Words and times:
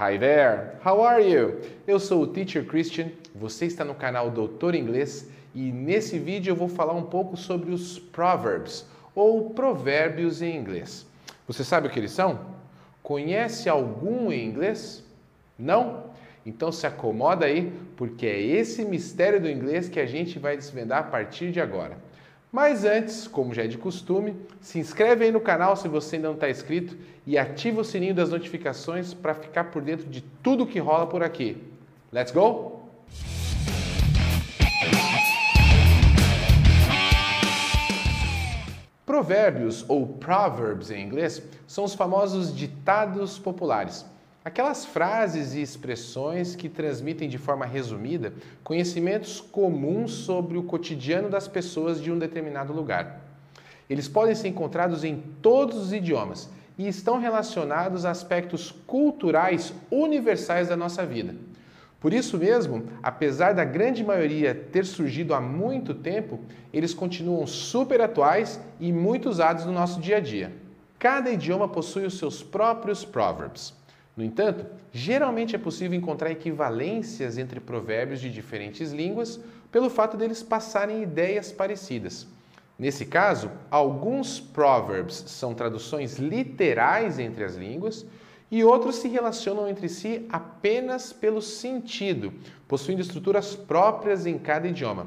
Hi 0.00 0.16
there, 0.16 0.74
how 0.86 1.02
are 1.02 1.20
you? 1.20 1.60
Eu 1.84 1.98
sou 1.98 2.22
o 2.22 2.26
Teacher 2.28 2.64
Christian, 2.64 3.10
você 3.34 3.66
está 3.66 3.84
no 3.84 3.96
canal 3.96 4.30
Doutor 4.30 4.76
Inglês 4.76 5.28
e 5.52 5.72
nesse 5.72 6.20
vídeo 6.20 6.52
eu 6.52 6.54
vou 6.54 6.68
falar 6.68 6.92
um 6.92 7.02
pouco 7.02 7.36
sobre 7.36 7.72
os 7.72 7.98
Proverbs 7.98 8.86
ou 9.12 9.50
provérbios 9.50 10.40
em 10.40 10.56
inglês. 10.56 11.04
Você 11.48 11.64
sabe 11.64 11.88
o 11.88 11.90
que 11.90 11.98
eles 11.98 12.12
são? 12.12 12.38
Conhece 13.02 13.68
algum 13.68 14.30
em 14.30 14.46
inglês? 14.46 15.04
Não? 15.58 16.04
Então 16.46 16.70
se 16.70 16.86
acomoda 16.86 17.46
aí, 17.46 17.72
porque 17.96 18.24
é 18.24 18.40
esse 18.40 18.84
mistério 18.84 19.40
do 19.40 19.50
inglês 19.50 19.88
que 19.88 19.98
a 19.98 20.06
gente 20.06 20.38
vai 20.38 20.56
desvendar 20.56 21.00
a 21.00 21.10
partir 21.10 21.50
de 21.50 21.60
agora. 21.60 21.96
Mas 22.50 22.82
antes, 22.82 23.28
como 23.28 23.52
já 23.52 23.64
é 23.64 23.66
de 23.66 23.76
costume, 23.76 24.34
se 24.58 24.78
inscreve 24.78 25.24
aí 25.24 25.30
no 25.30 25.40
canal 25.40 25.76
se 25.76 25.86
você 25.86 26.16
ainda 26.16 26.28
não 26.28 26.34
está 26.34 26.48
inscrito 26.48 26.96
e 27.26 27.36
ativa 27.36 27.82
o 27.82 27.84
sininho 27.84 28.14
das 28.14 28.30
notificações 28.30 29.12
para 29.12 29.34
ficar 29.34 29.64
por 29.64 29.82
dentro 29.82 30.08
de 30.08 30.22
tudo 30.42 30.66
que 30.66 30.78
rola 30.78 31.06
por 31.06 31.22
aqui. 31.22 31.62
Let's 32.10 32.32
go? 32.32 32.88
Provérbios 39.04 39.84
ou 39.86 40.06
proverbs 40.06 40.90
em 40.90 41.04
inglês 41.04 41.42
são 41.66 41.84
os 41.84 41.94
famosos 41.94 42.54
ditados 42.54 43.38
populares 43.38 44.06
Aquelas 44.48 44.86
frases 44.86 45.52
e 45.52 45.60
expressões 45.60 46.56
que 46.56 46.70
transmitem 46.70 47.28
de 47.28 47.36
forma 47.36 47.66
resumida 47.66 48.32
conhecimentos 48.64 49.42
comuns 49.42 50.10
sobre 50.10 50.56
o 50.56 50.62
cotidiano 50.62 51.28
das 51.28 51.46
pessoas 51.46 52.00
de 52.00 52.10
um 52.10 52.18
determinado 52.18 52.72
lugar. 52.72 53.20
Eles 53.90 54.08
podem 54.08 54.34
ser 54.34 54.48
encontrados 54.48 55.04
em 55.04 55.22
todos 55.42 55.76
os 55.76 55.92
idiomas 55.92 56.48
e 56.78 56.88
estão 56.88 57.20
relacionados 57.20 58.06
a 58.06 58.10
aspectos 58.10 58.70
culturais 58.86 59.74
universais 59.90 60.68
da 60.68 60.76
nossa 60.78 61.04
vida. 61.04 61.34
Por 62.00 62.14
isso 62.14 62.38
mesmo, 62.38 62.84
apesar 63.02 63.52
da 63.52 63.64
grande 63.64 64.02
maioria 64.02 64.54
ter 64.54 64.86
surgido 64.86 65.34
há 65.34 65.42
muito 65.42 65.92
tempo, 65.92 66.40
eles 66.72 66.94
continuam 66.94 67.46
super 67.46 68.00
atuais 68.00 68.58
e 68.80 68.94
muito 68.94 69.28
usados 69.28 69.66
no 69.66 69.72
nosso 69.72 70.00
dia 70.00 70.16
a 70.16 70.20
dia. 70.20 70.50
Cada 70.98 71.30
idioma 71.30 71.68
possui 71.68 72.06
os 72.06 72.16
seus 72.16 72.42
próprios 72.42 73.04
proverbs. 73.04 73.76
No 74.18 74.24
entanto, 74.24 74.66
geralmente 74.90 75.54
é 75.54 75.58
possível 75.60 75.96
encontrar 75.96 76.32
equivalências 76.32 77.38
entre 77.38 77.60
provérbios 77.60 78.20
de 78.20 78.28
diferentes 78.28 78.90
línguas 78.90 79.38
pelo 79.70 79.88
fato 79.88 80.16
deles 80.16 80.42
passarem 80.42 81.04
ideias 81.04 81.52
parecidas. 81.52 82.26
Nesse 82.76 83.06
caso, 83.06 83.48
alguns 83.70 84.40
proverbs 84.40 85.22
são 85.28 85.54
traduções 85.54 86.16
literais 86.16 87.20
entre 87.20 87.44
as 87.44 87.54
línguas 87.54 88.04
e 88.50 88.64
outros 88.64 88.96
se 88.96 89.06
relacionam 89.06 89.68
entre 89.68 89.88
si 89.88 90.26
apenas 90.30 91.12
pelo 91.12 91.40
sentido, 91.40 92.32
possuindo 92.66 93.00
estruturas 93.00 93.54
próprias 93.54 94.26
em 94.26 94.36
cada 94.36 94.66
idioma. 94.66 95.06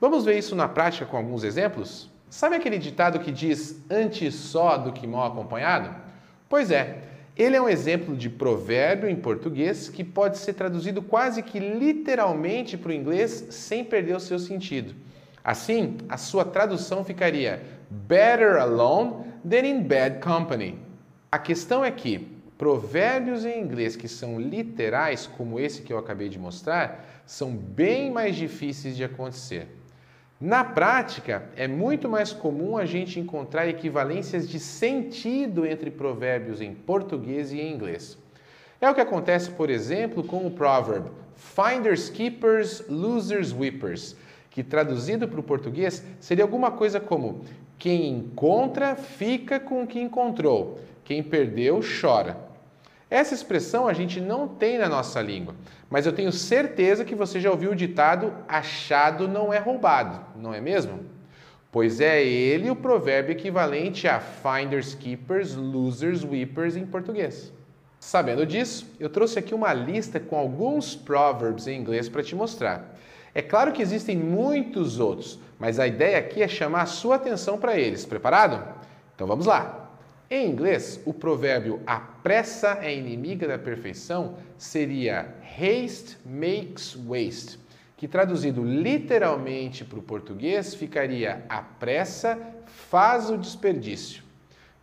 Vamos 0.00 0.24
ver 0.24 0.38
isso 0.38 0.56
na 0.56 0.66
prática 0.66 1.04
com 1.04 1.18
alguns 1.18 1.44
exemplos? 1.44 2.08
Sabe 2.30 2.56
aquele 2.56 2.78
ditado 2.78 3.20
que 3.20 3.30
diz 3.30 3.82
antes 3.90 4.34
só 4.34 4.78
do 4.78 4.94
que 4.94 5.06
mal 5.06 5.26
acompanhado? 5.26 5.94
Pois 6.48 6.70
é, 6.70 7.15
ele 7.36 7.54
é 7.54 7.60
um 7.60 7.68
exemplo 7.68 8.16
de 8.16 8.30
provérbio 8.30 9.10
em 9.10 9.16
português 9.16 9.90
que 9.90 10.02
pode 10.02 10.38
ser 10.38 10.54
traduzido 10.54 11.02
quase 11.02 11.42
que 11.42 11.58
literalmente 11.58 12.78
para 12.78 12.90
o 12.90 12.94
inglês 12.94 13.48
sem 13.50 13.84
perder 13.84 14.16
o 14.16 14.20
seu 14.20 14.38
sentido. 14.38 14.94
Assim, 15.44 15.98
a 16.08 16.16
sua 16.16 16.44
tradução 16.44 17.04
ficaria 17.04 17.62
Better 17.90 18.56
alone 18.56 19.26
than 19.48 19.66
in 19.66 19.82
bad 19.82 20.20
company. 20.20 20.78
A 21.30 21.38
questão 21.38 21.84
é 21.84 21.90
que 21.90 22.26
provérbios 22.56 23.44
em 23.44 23.60
inglês 23.60 23.94
que 23.94 24.08
são 24.08 24.40
literais, 24.40 25.26
como 25.26 25.60
esse 25.60 25.82
que 25.82 25.92
eu 25.92 25.98
acabei 25.98 26.30
de 26.30 26.38
mostrar, 26.38 27.22
são 27.26 27.50
bem 27.52 28.10
mais 28.10 28.34
difíceis 28.34 28.96
de 28.96 29.04
acontecer. 29.04 29.68
Na 30.38 30.62
prática, 30.62 31.48
é 31.56 31.66
muito 31.66 32.10
mais 32.10 32.30
comum 32.30 32.76
a 32.76 32.84
gente 32.84 33.18
encontrar 33.18 33.66
equivalências 33.68 34.46
de 34.46 34.60
sentido 34.60 35.64
entre 35.64 35.90
provérbios 35.90 36.60
em 36.60 36.74
português 36.74 37.52
e 37.52 37.60
em 37.60 37.72
inglês. 37.72 38.18
É 38.78 38.90
o 38.90 38.94
que 38.94 39.00
acontece, 39.00 39.50
por 39.50 39.70
exemplo, 39.70 40.22
com 40.22 40.46
o 40.46 40.50
provérbio 40.50 41.12
Finders 41.36 42.10
keepers, 42.10 42.84
losers 42.86 43.52
weepers, 43.52 44.14
que 44.50 44.62
traduzido 44.62 45.26
para 45.26 45.40
o 45.40 45.42
português 45.42 46.02
seria 46.20 46.44
alguma 46.44 46.70
coisa 46.70 47.00
como 47.00 47.42
quem 47.78 48.10
encontra 48.10 48.94
fica 48.94 49.58
com 49.58 49.82
o 49.82 49.86
que 49.86 50.00
encontrou, 50.00 50.78
quem 51.04 51.22
perdeu 51.22 51.80
chora. 52.00 52.45
Essa 53.08 53.34
expressão 53.34 53.86
a 53.86 53.92
gente 53.92 54.20
não 54.20 54.48
tem 54.48 54.78
na 54.78 54.88
nossa 54.88 55.22
língua, 55.22 55.54
mas 55.88 56.06
eu 56.06 56.12
tenho 56.12 56.32
certeza 56.32 57.04
que 57.04 57.14
você 57.14 57.38
já 57.38 57.50
ouviu 57.50 57.70
o 57.70 57.76
ditado 57.76 58.34
achado 58.48 59.28
não 59.28 59.52
é 59.52 59.58
roubado, 59.58 60.20
não 60.34 60.52
é 60.52 60.60
mesmo? 60.60 61.00
Pois 61.70 62.00
é 62.00 62.24
ele 62.24 62.68
o 62.68 62.74
provérbio 62.74 63.32
equivalente 63.32 64.08
a 64.08 64.18
finders 64.18 64.94
keepers, 64.94 65.54
losers 65.54 66.24
weepers 66.24 66.74
em 66.74 66.84
português. 66.84 67.52
Sabendo 68.00 68.44
disso, 68.44 68.86
eu 68.98 69.08
trouxe 69.08 69.38
aqui 69.38 69.54
uma 69.54 69.72
lista 69.72 70.18
com 70.18 70.36
alguns 70.36 70.96
proverbs 70.96 71.68
em 71.68 71.78
inglês 71.78 72.08
para 72.08 72.22
te 72.22 72.34
mostrar. 72.34 72.96
É 73.32 73.42
claro 73.42 73.72
que 73.72 73.82
existem 73.82 74.16
muitos 74.16 74.98
outros, 74.98 75.38
mas 75.58 75.78
a 75.78 75.86
ideia 75.86 76.18
aqui 76.18 76.42
é 76.42 76.48
chamar 76.48 76.82
a 76.82 76.86
sua 76.86 77.16
atenção 77.16 77.58
para 77.58 77.78
eles. 77.78 78.04
Preparado? 78.04 78.66
Então 79.14 79.26
vamos 79.26 79.46
lá! 79.46 79.85
Em 80.28 80.50
inglês, 80.50 81.00
o 81.04 81.14
provérbio 81.14 81.80
a 81.86 82.00
pressa 82.00 82.80
é 82.82 82.92
inimiga 82.92 83.46
da 83.46 83.56
perfeição 83.56 84.36
seria 84.58 85.32
haste 85.56 86.16
makes 86.26 86.96
waste, 86.96 87.60
que 87.96 88.08
traduzido 88.08 88.64
literalmente 88.64 89.84
para 89.84 90.00
o 90.00 90.02
português 90.02 90.74
ficaria 90.74 91.44
a 91.48 91.62
pressa 91.62 92.36
faz 92.66 93.30
o 93.30 93.38
desperdício. 93.38 94.24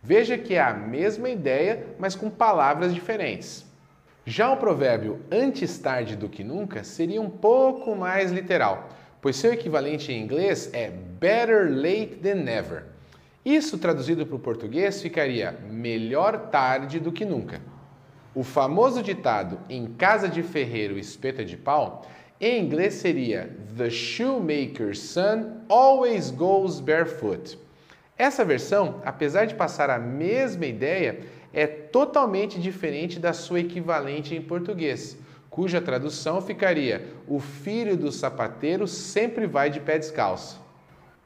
Veja 0.02 0.38
que 0.38 0.54
é 0.54 0.62
a 0.62 0.72
mesma 0.72 1.28
ideia, 1.28 1.88
mas 1.98 2.14
com 2.14 2.30
palavras 2.30 2.94
diferentes. 2.94 3.66
Já 4.24 4.50
o 4.50 4.56
provérbio 4.56 5.20
antes 5.30 5.78
tarde 5.78 6.16
do 6.16 6.26
que 6.26 6.42
nunca 6.42 6.82
seria 6.82 7.20
um 7.20 7.28
pouco 7.28 7.94
mais 7.94 8.32
literal, 8.32 8.88
pois 9.20 9.36
seu 9.36 9.52
equivalente 9.52 10.10
em 10.10 10.22
inglês 10.22 10.70
é 10.72 10.88
better 10.90 11.70
late 11.70 12.16
than 12.22 12.36
never. 12.36 12.93
Isso 13.44 13.76
traduzido 13.76 14.24
para 14.24 14.36
o 14.36 14.38
português 14.38 15.02
ficaria 15.02 15.58
melhor 15.70 16.48
tarde 16.48 16.98
do 16.98 17.12
que 17.12 17.26
nunca. 17.26 17.60
O 18.34 18.42
famoso 18.42 19.02
ditado 19.02 19.60
em 19.68 19.86
casa 19.86 20.28
de 20.28 20.42
ferreiro 20.42 20.98
espeta 20.98 21.44
de 21.44 21.54
pau, 21.54 22.06
em 22.40 22.64
inglês 22.64 22.94
seria 22.94 23.54
The 23.76 23.90
shoemaker's 23.90 24.98
son 24.98 25.60
always 25.68 26.30
goes 26.30 26.80
barefoot. 26.80 27.58
Essa 28.16 28.46
versão, 28.46 29.02
apesar 29.04 29.44
de 29.44 29.54
passar 29.54 29.90
a 29.90 29.98
mesma 29.98 30.64
ideia, 30.64 31.20
é 31.52 31.66
totalmente 31.66 32.58
diferente 32.58 33.18
da 33.18 33.34
sua 33.34 33.60
equivalente 33.60 34.34
em 34.34 34.40
português, 34.40 35.18
cuja 35.50 35.82
tradução 35.82 36.40
ficaria: 36.40 37.08
O 37.28 37.38
filho 37.38 37.94
do 37.94 38.10
sapateiro 38.10 38.88
sempre 38.88 39.46
vai 39.46 39.68
de 39.68 39.80
pé 39.80 39.98
descalço. 39.98 40.63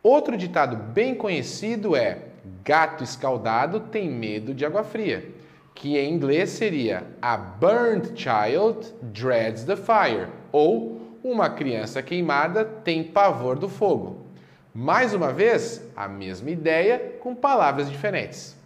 Outro 0.02 0.36
ditado 0.36 0.76
bem 0.76 1.14
conhecido 1.14 1.96
é: 1.96 2.18
gato 2.64 3.02
escaldado 3.02 3.80
tem 3.80 4.08
medo 4.08 4.54
de 4.54 4.64
água 4.64 4.84
fria, 4.84 5.28
que 5.74 5.98
em 5.98 6.12
inglês 6.12 6.50
seria 6.50 7.04
A 7.20 7.36
burnt 7.36 8.16
child 8.16 8.94
dreads 9.02 9.64
the 9.64 9.76
fire, 9.76 10.28
ou 10.52 11.00
uma 11.22 11.50
criança 11.50 12.02
queimada 12.02 12.64
tem 12.64 13.02
pavor 13.02 13.58
do 13.58 13.68
fogo. 13.68 14.26
Mais 14.72 15.12
uma 15.12 15.32
vez, 15.32 15.82
a 15.96 16.06
mesma 16.06 16.50
ideia 16.50 17.16
com 17.20 17.34
palavras 17.34 17.90
diferentes. 17.90 18.56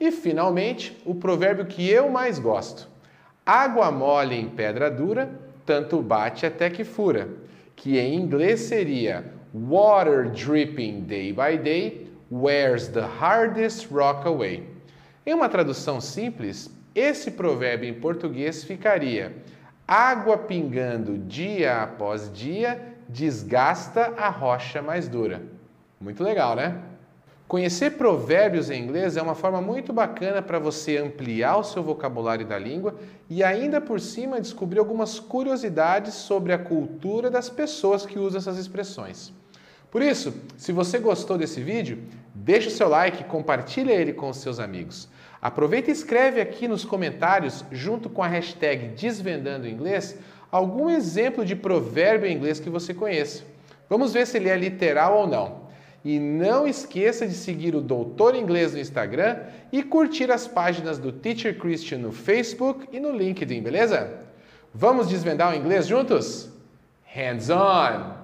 E 0.00 0.10
finalmente, 0.10 0.98
o 1.04 1.14
provérbio 1.14 1.66
que 1.66 1.90
eu 1.90 2.08
mais 2.08 2.38
gosto: 2.38 2.88
água 3.44 3.90
mole 3.90 4.34
em 4.34 4.48
pedra 4.48 4.90
dura, 4.90 5.30
tanto 5.66 6.00
bate 6.00 6.46
até 6.46 6.70
que 6.70 6.84
fura, 6.84 7.28
que 7.76 7.98
em 7.98 8.14
inglês 8.14 8.60
seria 8.60 9.39
Water 9.52 10.26
dripping 10.26 11.06
day 11.06 11.32
by 11.32 11.56
day 11.56 12.06
wears 12.30 12.88
the 12.88 13.04
hardest 13.04 13.90
rock 13.90 14.24
away. 14.24 14.62
Em 15.26 15.34
uma 15.34 15.48
tradução 15.48 16.00
simples, 16.00 16.70
esse 16.94 17.32
provérbio 17.32 17.88
em 17.88 17.94
português 17.94 18.62
ficaria: 18.62 19.34
água 19.88 20.38
pingando 20.38 21.18
dia 21.18 21.82
após 21.82 22.32
dia 22.32 22.80
desgasta 23.08 24.14
a 24.16 24.28
rocha 24.28 24.80
mais 24.80 25.08
dura. 25.08 25.42
Muito 26.00 26.22
legal, 26.22 26.54
né? 26.54 26.80
Conhecer 27.48 27.96
provérbios 27.98 28.70
em 28.70 28.80
inglês 28.80 29.16
é 29.16 29.22
uma 29.22 29.34
forma 29.34 29.60
muito 29.60 29.92
bacana 29.92 30.40
para 30.40 30.60
você 30.60 30.98
ampliar 30.98 31.56
o 31.56 31.64
seu 31.64 31.82
vocabulário 31.82 32.46
da 32.46 32.56
língua 32.56 32.94
e 33.28 33.42
ainda 33.42 33.80
por 33.80 33.98
cima 33.98 34.40
descobrir 34.40 34.78
algumas 34.78 35.18
curiosidades 35.18 36.14
sobre 36.14 36.52
a 36.52 36.58
cultura 36.58 37.28
das 37.28 37.50
pessoas 37.50 38.06
que 38.06 38.20
usam 38.20 38.38
essas 38.38 38.56
expressões. 38.56 39.39
Por 39.90 40.02
isso, 40.02 40.32
se 40.56 40.70
você 40.72 40.98
gostou 40.98 41.36
desse 41.36 41.60
vídeo, 41.60 41.98
deixe 42.34 42.68
o 42.68 42.70
seu 42.70 42.88
like 42.88 43.24
compartilhe 43.24 43.90
ele 43.90 44.12
com 44.12 44.28
os 44.28 44.36
seus 44.36 44.60
amigos. 44.60 45.08
Aproveita 45.42 45.90
e 45.90 45.92
escreve 45.92 46.40
aqui 46.40 46.68
nos 46.68 46.84
comentários, 46.84 47.64
junto 47.72 48.08
com 48.08 48.22
a 48.22 48.28
hashtag 48.28 48.88
Desvendando 48.88 49.66
Inglês, 49.66 50.16
algum 50.50 50.88
exemplo 50.90 51.44
de 51.44 51.56
provérbio 51.56 52.28
em 52.28 52.36
inglês 52.36 52.60
que 52.60 52.70
você 52.70 52.94
conheça. 52.94 53.42
Vamos 53.88 54.12
ver 54.12 54.26
se 54.26 54.36
ele 54.36 54.48
é 54.48 54.56
literal 54.56 55.18
ou 55.18 55.26
não. 55.26 55.70
E 56.04 56.18
não 56.18 56.66
esqueça 56.66 57.26
de 57.26 57.34
seguir 57.34 57.74
o 57.74 57.80
Doutor 57.80 58.34
Inglês 58.34 58.72
no 58.72 58.78
Instagram 58.78 59.38
e 59.72 59.82
curtir 59.82 60.30
as 60.30 60.46
páginas 60.46 60.98
do 60.98 61.12
Teacher 61.12 61.58
Christian 61.58 61.98
no 61.98 62.12
Facebook 62.12 62.86
e 62.92 63.00
no 63.00 63.10
LinkedIn, 63.10 63.60
beleza? 63.60 64.10
Vamos 64.72 65.08
desvendar 65.08 65.52
o 65.52 65.56
inglês 65.56 65.86
juntos? 65.86 66.48
Hands 67.04 67.50
on! 67.50 68.19